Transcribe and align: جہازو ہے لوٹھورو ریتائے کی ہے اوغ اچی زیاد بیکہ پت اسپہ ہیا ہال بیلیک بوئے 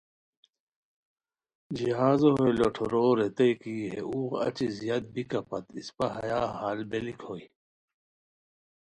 جہازو 1.77 2.31
ہے 2.39 2.49
لوٹھورو 2.57 3.05
ریتائے 3.19 3.51
کی 3.61 3.75
ہے 3.91 3.99
اوغ 4.09 4.31
اچی 4.45 4.67
زیاد 4.79 5.03
بیکہ 5.13 5.39
پت 5.49 5.65
اسپہ 5.79 6.07
ہیا 6.17 6.41
ہال 6.57 6.79
بیلیک 6.89 7.19
بوئے 7.27 7.45